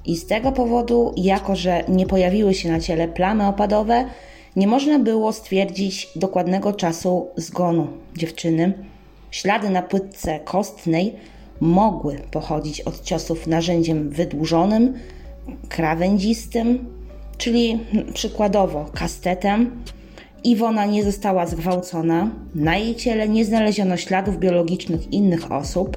[0.04, 4.04] I z tego powodu, jako że nie pojawiły się na ciele plamy opadowe,
[4.57, 8.72] nie można było stwierdzić dokładnego czasu zgonu dziewczyny.
[9.31, 11.14] Ślady na płytce kostnej
[11.61, 14.94] mogły pochodzić od ciosów narzędziem wydłużonym,
[15.68, 16.87] krawędzistym,
[17.38, 17.81] czyli
[18.14, 19.83] przykładowo kastetem.
[20.44, 25.97] Iwona nie została zgwałcona, na jej ciele nie znaleziono śladów biologicznych innych osób.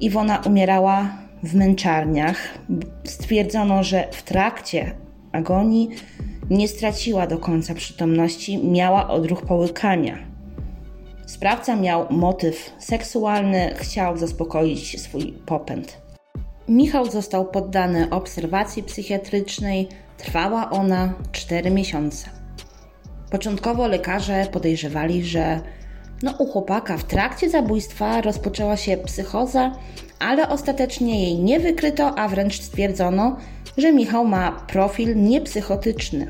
[0.00, 1.10] Iwona umierała
[1.42, 2.58] w męczarniach.
[3.04, 4.90] Stwierdzono, że w trakcie
[5.32, 5.88] agonii
[6.50, 10.35] nie straciła do końca przytomności, miała odruch połykania.
[11.26, 16.00] Sprawca miał motyw seksualny, chciał zaspokoić swój popęd.
[16.68, 22.28] Michał został poddany obserwacji psychiatrycznej, trwała ona 4 miesiące.
[23.30, 25.60] Początkowo lekarze podejrzewali, że
[26.22, 29.72] no, u chłopaka w trakcie zabójstwa rozpoczęła się psychoza,
[30.18, 33.36] ale ostatecznie jej nie wykryto, a wręcz stwierdzono,
[33.78, 36.26] że Michał ma profil niepsychotyczny.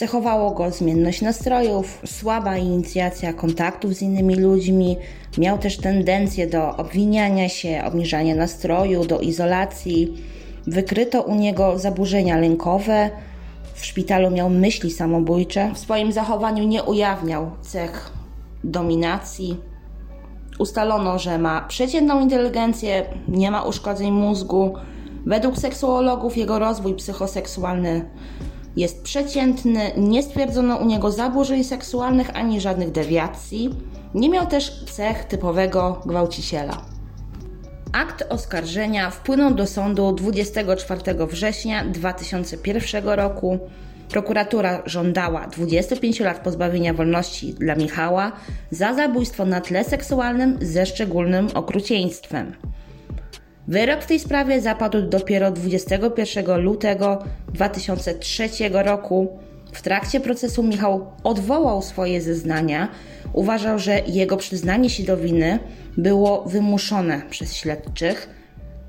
[0.00, 4.96] Cechowało go zmienność nastrojów, słaba inicjacja kontaktów z innymi ludźmi,
[5.38, 10.14] miał też tendencję do obwiniania się, obniżania nastroju, do izolacji.
[10.66, 13.10] Wykryto u niego zaburzenia lękowe,
[13.74, 18.12] w szpitalu miał myśli samobójcze, w swoim zachowaniu nie ujawniał cech
[18.64, 19.56] dominacji.
[20.58, 24.74] Ustalono, że ma przeciętną inteligencję, nie ma uszkodzeń mózgu.
[25.26, 28.04] Według seksuologów jego rozwój psychoseksualny
[28.76, 33.70] jest przeciętny, nie stwierdzono u niego zaburzeń seksualnych ani żadnych dewiacji.
[34.14, 36.84] Nie miał też cech typowego gwałciciela.
[37.92, 43.58] Akt oskarżenia wpłynął do sądu 24 września 2001 roku.
[44.08, 48.32] Prokuratura żądała 25 lat pozbawienia wolności dla Michała
[48.70, 52.52] za zabójstwo na tle seksualnym ze szczególnym okrucieństwem.
[53.68, 57.18] Wyrok w tej sprawie zapadł dopiero 21 lutego
[57.54, 59.38] 2003 roku.
[59.72, 62.88] W trakcie procesu Michał odwołał swoje zeznania.
[63.32, 65.58] Uważał, że jego przyznanie się do winy
[65.96, 68.28] było wymuszone przez śledczych,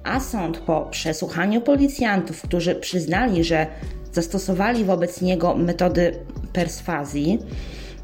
[0.04, 3.68] a sąd po przesłuchaniu policjantów, którzy przyznali, że
[4.12, 6.16] zastosowali wobec niego metody
[6.54, 7.40] perswazji,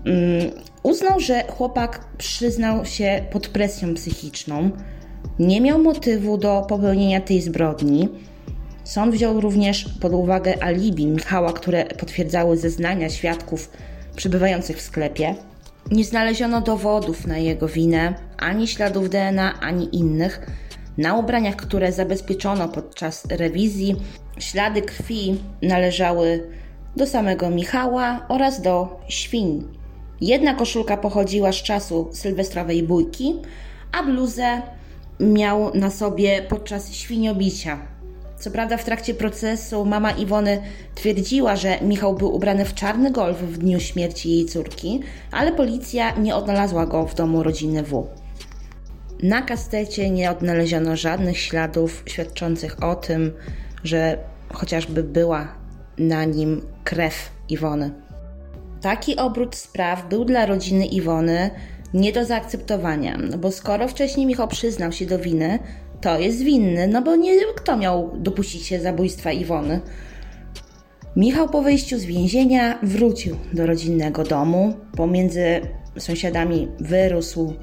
[0.05, 0.51] mm,
[0.83, 4.71] uznał, że chłopak przyznał się pod presją psychiczną
[5.39, 8.09] nie miał motywu do popełnienia tej zbrodni.
[8.83, 13.71] Sąd wziął również pod uwagę alibi Michała, które potwierdzały zeznania świadków
[14.15, 15.35] przybywających w sklepie.
[15.91, 20.47] Nie znaleziono dowodów na jego winę, ani śladów DNA, ani innych.
[20.97, 23.95] Na ubraniach, które zabezpieczono podczas rewizji,
[24.39, 26.49] ślady krwi należały
[26.95, 29.67] do samego Michała oraz do świń.
[30.21, 33.35] Jedna koszulka pochodziła z czasu sylwestrowej bójki,
[33.91, 34.61] a bluzę
[35.19, 37.79] miał na sobie podczas świniobicia.
[38.39, 40.61] Co prawda w trakcie procesu mama Iwony
[40.95, 44.99] twierdziła, że Michał był ubrany w czarny golf w dniu śmierci jej córki,
[45.31, 48.07] ale policja nie odnalazła go w domu rodziny W.
[49.23, 53.33] Na kastecie nie odnaleziono żadnych śladów świadczących o tym,
[53.83, 54.17] że
[54.53, 55.47] chociażby była
[55.97, 57.91] na nim krew Iwony.
[58.81, 61.49] Taki obrót spraw był dla rodziny Iwony
[61.93, 65.59] nie do zaakceptowania, no bo skoro wcześniej Michał przyznał się do winy,
[66.01, 69.81] to jest winny, no bo nie kto miał dopuścić się zabójstwa Iwony.
[71.15, 74.73] Michał po wyjściu z więzienia wrócił do rodzinnego domu.
[74.95, 75.61] Pomiędzy
[75.97, 77.53] sąsiadami wyrósł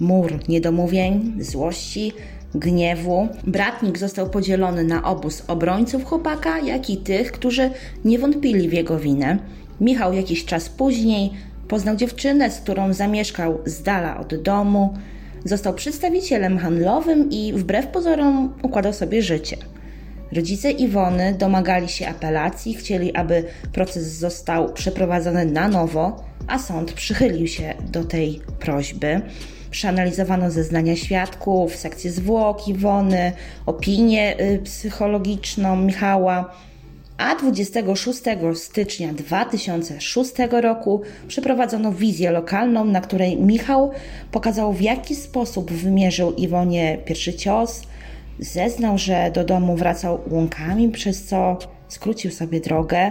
[0.00, 2.12] mur niedomówień, złości,
[2.54, 3.28] gniewu.
[3.46, 7.70] Bratnik został podzielony na obóz obrońców chłopaka, jak i tych, którzy
[8.04, 9.38] nie wątpili w jego winę.
[9.80, 11.30] Michał jakiś czas później
[11.70, 14.94] Poznał dziewczynę, z którą zamieszkał z dala od domu.
[15.44, 19.56] Został przedstawicielem handlowym i wbrew pozorom układał sobie życie.
[20.32, 27.46] Rodzice Iwony domagali się apelacji, chcieli, aby proces został przeprowadzony na nowo, a sąd przychylił
[27.46, 29.20] się do tej prośby.
[29.70, 33.32] Przeanalizowano zeznania świadków, sekcję zwłok Iwony,
[33.66, 36.54] opinię y, psychologiczną Michała,
[37.20, 38.20] a 26
[38.54, 43.90] stycznia 2006 roku przeprowadzono wizję lokalną, na której Michał
[44.30, 47.82] pokazał w jaki sposób wymierzył Iwonie pierwszy cios.
[48.38, 53.10] Zeznał, że do domu wracał łąkami, przez co skrócił sobie drogę.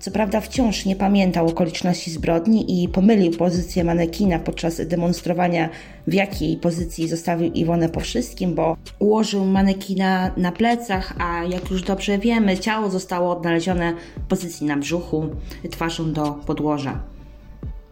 [0.00, 5.68] Co prawda wciąż nie pamiętał okoliczności zbrodni i pomylił pozycję manekina podczas demonstrowania,
[6.06, 11.82] w jakiej pozycji zostawił Iwonę po wszystkim, bo ułożył manekina na plecach, a jak już
[11.82, 15.28] dobrze wiemy, ciało zostało odnalezione w pozycji na brzuchu,
[15.70, 17.02] twarzą do podłoża.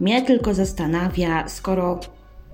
[0.00, 2.00] Mnie tylko zastanawia, skoro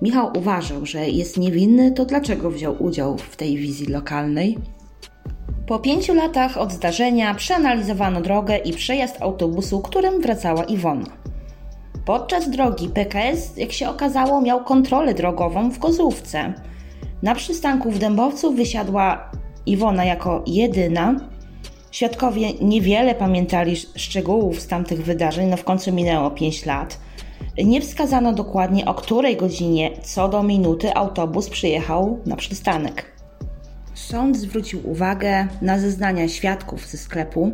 [0.01, 4.57] Michał uważał, że jest niewinny, to dlaczego wziął udział w tej wizji lokalnej?
[5.67, 11.05] Po pięciu latach od zdarzenia przeanalizowano drogę i przejazd autobusu, którym wracała Iwona.
[12.05, 16.53] Podczas drogi PKS, jak się okazało, miał kontrolę drogową w Kozłówce.
[17.21, 19.31] Na przystanku w Dębowcu wysiadła
[19.65, 21.15] Iwona jako jedyna.
[21.91, 26.99] Świadkowie niewiele pamiętali szczegółów z tamtych wydarzeń, no w końcu minęło 5 lat.
[27.57, 33.12] Nie wskazano dokładnie o której godzinie, co do minuty, autobus przyjechał na przystanek.
[33.93, 37.51] Sąd zwrócił uwagę na zeznania świadków ze sklepu.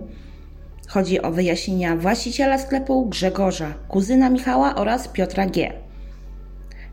[0.87, 5.73] Chodzi o wyjaśnienia właściciela sklepu Grzegorza, kuzyna Michała oraz Piotra G.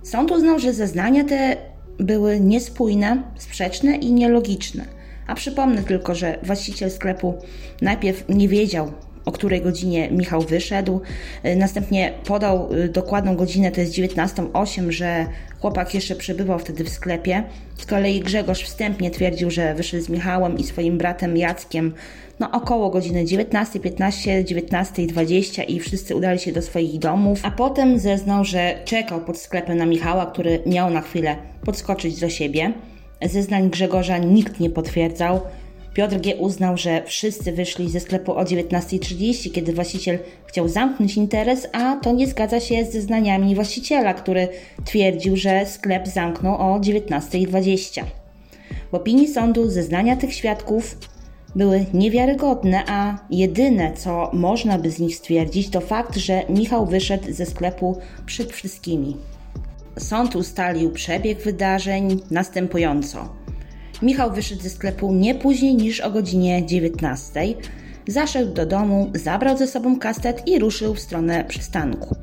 [0.02, 1.56] Sąd uznał, że zeznania te
[1.98, 4.84] były niespójne, sprzeczne i nielogiczne.
[5.26, 7.34] A przypomnę tylko, że właściciel sklepu
[7.82, 8.92] najpierw nie wiedział,
[9.26, 11.00] o której godzinie Michał wyszedł.
[11.44, 15.26] Y, Następnie podał y, dokładną godzinę, to jest 19.08, że
[15.60, 17.42] chłopak jeszcze przebywał wtedy w sklepie.
[17.76, 21.94] Z kolei Grzegorz wstępnie twierdził, że wyszedł z Michałem i swoim bratem Jackiem
[22.40, 28.44] no około godziny 19.15, 19.20 i wszyscy udali się do swoich domów, a potem zeznał,
[28.44, 32.72] że czekał pod sklepem na Michała, który miał na chwilę podskoczyć do siebie.
[33.22, 35.40] Zeznań Grzegorza nikt nie potwierdzał.
[35.96, 36.36] Piotr G.
[36.36, 42.12] uznał, że wszyscy wyszli ze sklepu o 19.30, kiedy właściciel chciał zamknąć interes, a to
[42.12, 44.48] nie zgadza się z zeznaniami właściciela, który
[44.84, 48.02] twierdził, że sklep zamknął o 19.20.
[48.92, 50.98] W opinii sądu zeznania tych świadków
[51.54, 57.32] były niewiarygodne, a jedyne, co można by z nich stwierdzić, to fakt, że Michał wyszedł
[57.32, 59.16] ze sklepu przed wszystkimi.
[59.98, 63.45] Sąd ustalił przebieg wydarzeń następująco.
[64.02, 67.40] Michał wyszedł ze sklepu nie później niż o godzinie 19.
[68.08, 72.16] Zaszedł do domu, zabrał ze sobą kastet i ruszył w stronę przystanku.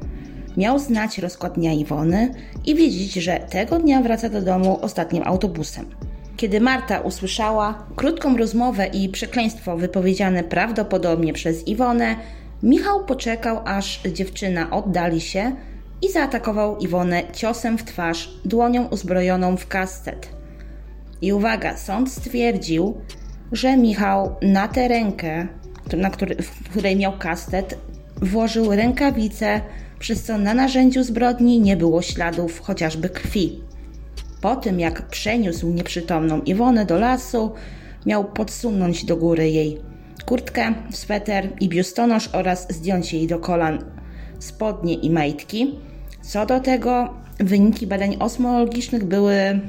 [0.58, 2.34] Miał znać rozkład dnia Iwony
[2.66, 5.86] i wiedzieć, że tego dnia wraca do domu ostatnim autobusem.
[6.38, 12.16] Kiedy Marta usłyszała krótką rozmowę i przekleństwo wypowiedziane prawdopodobnie przez Iwonę,
[12.64, 15.56] Michał poczekał, aż dziewczyna oddali się
[16.02, 20.43] i zaatakował Iwonę ciosem w twarz, dłonią uzbrojoną w kastet.
[21.24, 22.98] I uwaga, sąd stwierdził,
[23.52, 25.48] że Michał na tę rękę,
[25.98, 27.78] na który, w której miał kastet,
[28.22, 29.62] włożył rękawice,
[30.00, 33.62] przez co na narzędziu zbrodni nie było śladów chociażby krwi.
[34.42, 37.52] Po tym, jak przeniósł nieprzytomną Iwonę do lasu,
[38.06, 39.82] miał podsunąć do góry jej
[40.26, 43.86] kurtkę, sweter i biustonosz oraz zdjąć jej do kolan
[44.40, 45.80] spodnie i majtki.
[46.22, 49.62] Co do tego, wyniki badań osmologicznych były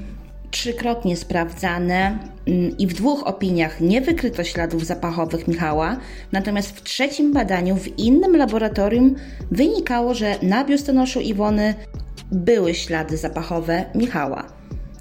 [0.54, 5.96] trzykrotnie sprawdzane mm, i w dwóch opiniach nie wykryto śladów zapachowych Michała,
[6.32, 9.14] natomiast w trzecim badaniu w innym laboratorium
[9.50, 11.74] wynikało, że na biustonoszu Iwony
[12.32, 14.44] były ślady zapachowe Michała.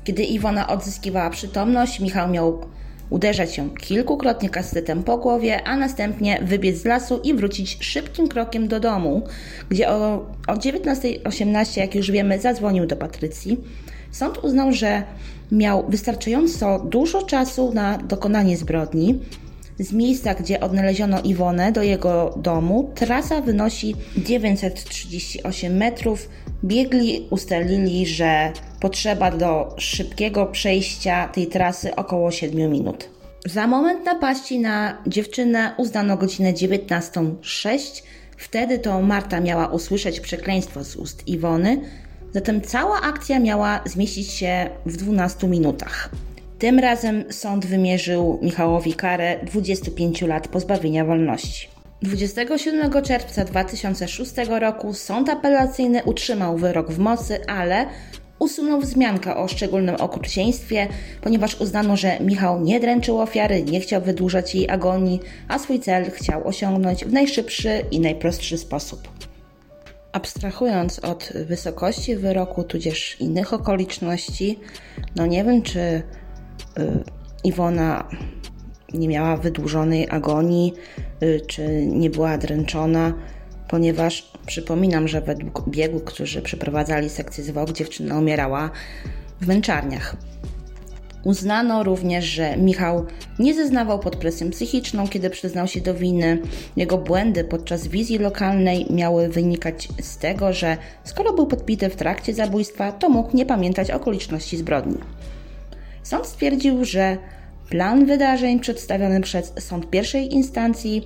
[0.03, 2.61] Kiedy Iwona odzyskiwała przytomność, Michał miał
[3.09, 8.67] uderzać ją kilkukrotnie kastetem po głowie, a następnie wybiec z lasu i wrócić szybkim krokiem
[8.67, 9.21] do domu,
[9.69, 10.15] gdzie o,
[10.47, 13.57] o 19.18, jak już wiemy, zadzwonił do Patrycji.
[14.13, 15.03] Sąd uznał, że
[15.53, 19.19] miał wystarczająco dużo czasu na dokonanie zbrodni.
[19.79, 26.29] Z miejsca, gdzie odnaleziono Iwonę do jego domu, trasa wynosi 938 metrów.
[26.63, 33.09] Biegli ustalili, że potrzeba do szybkiego przejścia tej trasy około 7 minut.
[33.45, 38.03] Za moment napaści na dziewczynę uznano godzinę 19.06.
[38.37, 41.81] Wtedy to Marta miała usłyszeć przekleństwo z ust Iwony,
[42.33, 46.09] zatem cała akcja miała zmieścić się w 12 minutach.
[46.59, 51.67] Tym razem sąd wymierzył Michałowi karę 25 lat pozbawienia wolności.
[52.01, 57.85] 27 czerwca 2006 roku sąd apelacyjny utrzymał wyrok w mocy, ale
[58.39, 60.87] usunął wzmiankę o szczególnym okrucieństwie,
[61.21, 66.11] ponieważ uznano, że Michał nie dręczył ofiary, nie chciał wydłużać jej agonii, a swój cel
[66.11, 69.32] chciał osiągnąć w najszybszy i najprostszy sposób.
[70.13, 74.59] Abstrahując od wysokości wyroku, tudzież innych okoliczności,
[75.15, 76.03] no nie wiem, czy y,
[77.43, 78.09] Iwona
[78.93, 80.73] nie miała wydłużonej agonii,
[81.23, 83.13] y, czy nie była dręczona,
[83.67, 88.71] ponieważ przypominam, że według biegłych, którzy przeprowadzali sekcję zwłok, dziewczyna umierała
[89.41, 90.15] w męczarniach.
[91.23, 93.05] Uznano również, że Michał
[93.39, 96.41] nie zeznawał pod presją psychiczną, kiedy przyznał się do winy.
[96.75, 102.33] Jego błędy podczas wizji lokalnej miały wynikać z tego, że skoro był podpity w trakcie
[102.33, 104.97] zabójstwa, to mógł nie pamiętać okoliczności zbrodni.
[106.03, 107.17] Sąd stwierdził, że
[107.69, 111.03] plan wydarzeń przedstawiony przez sąd pierwszej instancji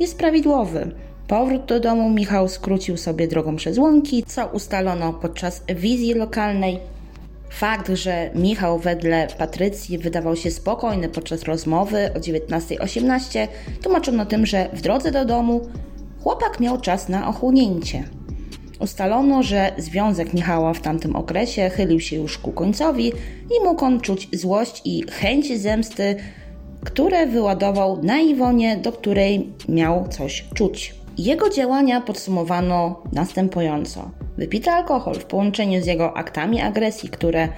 [0.00, 0.90] jest prawidłowy.
[1.28, 6.78] Powrót do domu Michał skrócił sobie drogą przez łąki, co ustalono podczas wizji lokalnej.
[7.52, 13.48] Fakt, że Michał wedle Patrycji wydawał się spokojny podczas rozmowy o 19.18,
[13.82, 15.60] tłumaczono tym, że w drodze do domu
[16.22, 18.04] chłopak miał czas na ochłonięcie.
[18.80, 23.12] Ustalono, że związek Michała w tamtym okresie chylił się już ku końcowi
[23.56, 26.16] i mógł on czuć złość i chęć zemsty,
[26.84, 30.94] które wyładował na Iwonie, do której miał coś czuć.
[31.18, 34.21] Jego działania podsumowano następująco.
[34.38, 37.48] Wypity alkohol w połączeniu z jego aktami agresji, które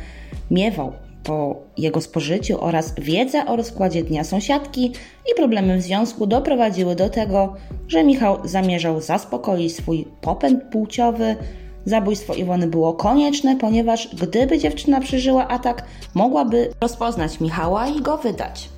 [0.50, 0.92] miewał
[1.24, 4.92] po jego spożyciu oraz wiedza o rozkładzie dnia sąsiadki
[5.32, 7.54] i problemy w związku doprowadziły do tego,
[7.88, 11.36] że Michał zamierzał zaspokoić swój popęd płciowy.
[11.84, 18.68] Zabójstwo Iwony było konieczne, ponieważ gdyby dziewczyna przeżyła atak, mogłaby rozpoznać Michała i go wydać.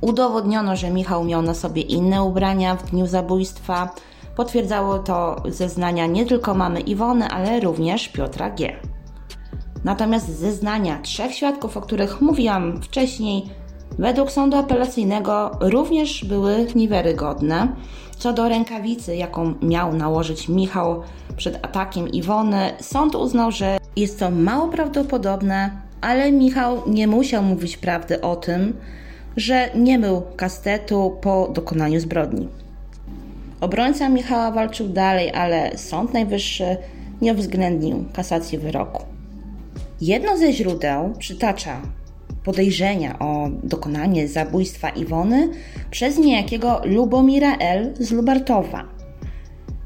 [0.00, 3.94] Udowodniono, że Michał miał na sobie inne ubrania w dniu zabójstwa.
[4.40, 8.72] Potwierdzało to zeznania nie tylko mamy Iwony, ale również Piotra G.
[9.84, 13.42] Natomiast zeznania trzech świadków, o których mówiłam wcześniej,
[13.98, 17.68] według sądu apelacyjnego również były niewiarygodne.
[18.18, 21.02] Co do rękawicy, jaką miał nałożyć Michał
[21.36, 25.70] przed atakiem Iwony, sąd uznał, że jest to mało prawdopodobne,
[26.00, 28.76] ale Michał nie musiał mówić prawdy o tym,
[29.36, 32.48] że nie mył kastetu po dokonaniu zbrodni.
[33.60, 36.76] Obrońca Michała walczył dalej, ale Sąd Najwyższy
[37.22, 39.02] nie uwzględnił kasacji wyroku.
[40.00, 41.80] Jedno ze źródeł przytacza
[42.44, 45.48] podejrzenia o dokonanie zabójstwa Iwony
[45.90, 47.94] przez niejakiego Lubomira L.
[47.98, 48.84] z Lubartowa.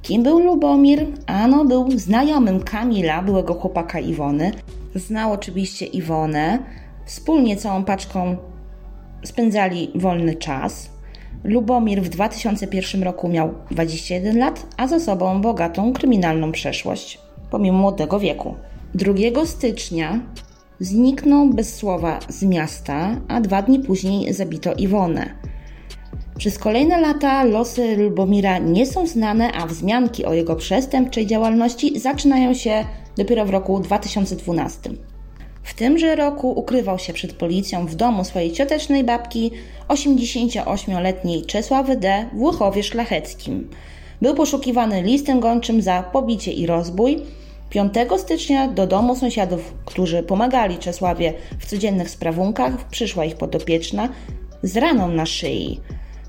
[0.03, 1.07] Kim był Lubomir?
[1.27, 4.53] Ano, był znajomym Kamila, byłego chłopaka Iwony.
[4.95, 6.59] Znał oczywiście Iwonę.
[7.07, 8.37] Wspólnie całą paczką
[9.25, 10.94] spędzali wolny czas.
[11.45, 17.19] Lubomir w 2001 roku miał 21 lat, a za sobą bogatą kryminalną przeszłość,
[17.51, 18.55] pomimo młodego wieku.
[18.95, 20.21] 2 stycznia
[20.81, 25.35] zniknął bez słowa z miasta, a dwa dni później zabito Iwonę.
[26.39, 32.55] Przez kolejne lata losy Lubomira nie są znane, a wzmianki o jego przestępczej działalności zaczynają
[32.55, 32.85] się
[33.17, 34.91] dopiero w roku 2012.
[35.65, 39.51] W tymże roku ukrywał się przed policją w domu swojej ciotecznej babki,
[39.89, 42.29] 88-letniej Czesławy D.
[42.75, 43.71] w Szlacheckim.
[44.23, 47.23] Był poszukiwany listem gończym za pobicie i rozbój.
[47.71, 54.09] 5 stycznia do domu sąsiadów, którzy pomagali Czesławie w codziennych sprawunkach, przyszła ich podopieczna
[54.63, 55.81] z raną na szyi.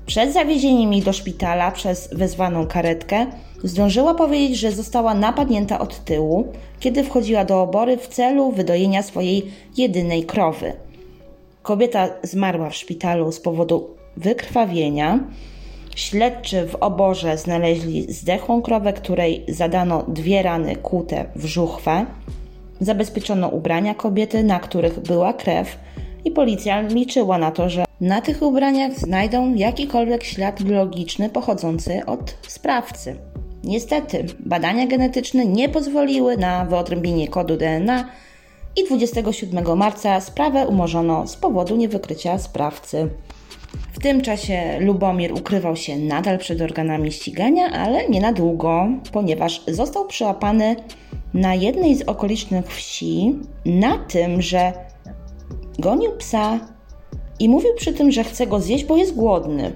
[0.06, 3.26] Przed zawiezieniem jej do szpitala przez wezwaną karetkę
[3.64, 9.52] zdążyła powiedzieć, że została napadnięta od tyłu, kiedy wchodziła do obory w celu wydojenia swojej
[9.76, 10.72] jedynej krowy.
[11.62, 15.20] Kobieta zmarła w szpitalu z powodu wykrwawienia.
[15.96, 22.06] Śledczy w oborze znaleźli zdechłą krowę, której zadano dwie rany kłute w żuchwę.
[22.80, 25.78] Zabezpieczono ubrania kobiety, na których była krew,
[26.26, 32.36] i policja liczyła na to, że na tych ubraniach znajdą jakikolwiek ślad biologiczny pochodzący od
[32.48, 33.16] sprawcy.
[33.64, 38.08] Niestety, badania genetyczne nie pozwoliły na wyodrębnienie kodu DNA
[38.76, 43.08] i 27 marca sprawę umorzono z powodu niewykrycia sprawcy.
[43.92, 49.62] W tym czasie Lubomir ukrywał się nadal przed organami ścigania, ale nie na długo, ponieważ
[49.68, 50.76] został przyłapany
[51.34, 54.72] na jednej z okolicznych wsi na tym, że
[55.78, 56.60] gonił psa
[57.38, 59.72] i mówił przy tym, że chce go zjeść, bo jest głodny.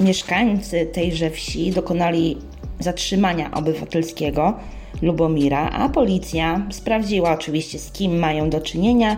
[0.00, 2.36] Mieszkańcy tejże wsi dokonali
[2.78, 4.54] zatrzymania obywatelskiego
[5.02, 9.16] Lubomira, a policja sprawdziła oczywiście z kim mają do czynienia.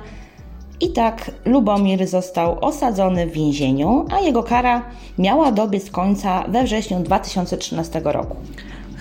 [0.80, 7.00] I tak Lubomir został osadzony w więzieniu, a jego kara miała dobiec końca we wrześniu
[7.00, 8.36] 2013 roku.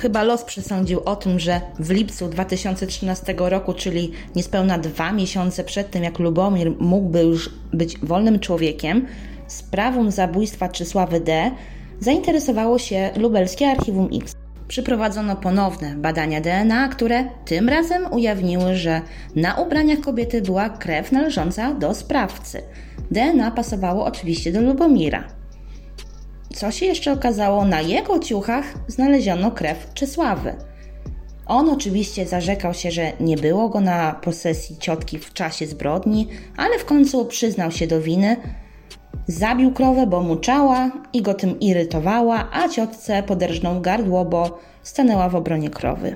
[0.02, 5.92] Chyba los przesądził o tym, że w lipcu 2013 roku, czyli niespełna dwa miesiące przed
[5.92, 9.08] tym, jak Lubomir mógłby już być wolnym człowiekiem,
[9.48, 11.52] sprawą zabójstwa Czesławy D.
[12.00, 14.36] zainteresowało się lubelskie Archiwum X.
[14.68, 19.02] przeprowadzono ponowne badania DNA, które tym razem ujawniły, że
[19.36, 22.62] na ubraniach kobiety była krew należąca do sprawcy.
[23.12, 25.41] DNA pasowało oczywiście do Lubomira.
[26.62, 30.56] Co się jeszcze okazało, na jego ciuchach znaleziono krew Czesławy.
[31.46, 36.80] On oczywiście zarzekał się, że nie było go na posesji ciotki w czasie zbrodni, ale
[36.80, 38.38] w końcu przyznał się do winy.
[39.28, 45.36] Zabił krowę, bo muczała i go tym irytowała, a ciotce poderżnął gardło, bo stanęła w
[45.36, 46.16] obronie krowy.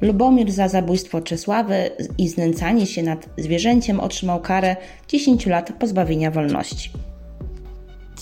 [0.00, 4.76] Lubomir za zabójstwo Czesławy i znęcanie się nad zwierzęciem otrzymał karę
[5.08, 6.90] 10 lat pozbawienia wolności.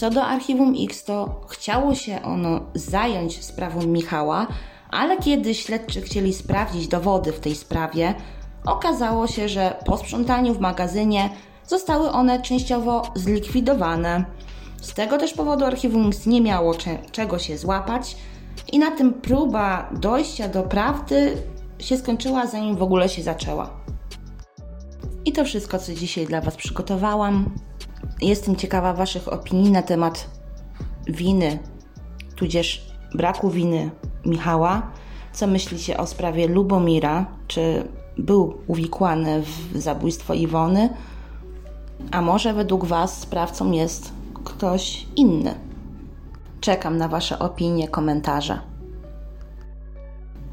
[0.01, 4.47] Co do archiwum X, to chciało się ono zająć sprawą Michała,
[4.91, 8.15] ale kiedy śledczy chcieli sprawdzić dowody w tej sprawie,
[8.67, 11.31] okazało się, że po sprzątaniu w magazynie
[11.67, 14.25] zostały one częściowo zlikwidowane.
[14.81, 18.17] Z tego też powodu archiwum X nie miało cze- czego się złapać
[18.73, 21.37] i na tym próba dojścia do prawdy
[21.79, 23.71] się skończyła, zanim w ogóle się zaczęła.
[25.25, 27.55] I to wszystko, co dzisiaj dla Was przygotowałam.
[28.23, 30.31] Jestem ciekawa Waszych opinii na temat
[31.07, 31.59] winy,
[32.37, 33.91] tudzież braku winy
[34.27, 34.83] Michała.
[35.33, 37.27] Co myślicie o sprawie Lubomira?
[37.49, 40.89] Czy był uwikłany w zabójstwo Iwony?
[42.11, 44.13] A może według Was sprawcą jest
[44.45, 45.55] ktoś inny?
[46.61, 48.61] Czekam na Wasze opinie, komentarze.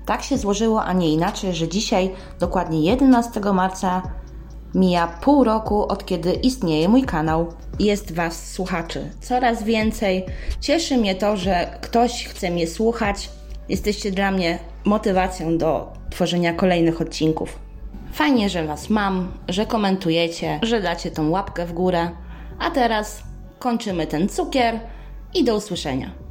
[0.05, 4.01] Tak się złożyło, a nie inaczej, że dzisiaj, dokładnie 11 marca,
[4.75, 7.53] mija pół roku od kiedy istnieje mój kanał.
[7.79, 10.25] Jest Was słuchaczy coraz więcej.
[10.61, 13.29] Cieszy mnie to, że ktoś chce mnie słuchać.
[13.69, 17.59] Jesteście dla mnie motywacją do tworzenia kolejnych odcinków.
[18.13, 22.09] Fajnie, że Was mam, że komentujecie, że dacie tą łapkę w górę.
[22.59, 23.23] A teraz
[23.59, 24.79] kończymy ten cukier
[25.33, 26.26] i do usłyszenia.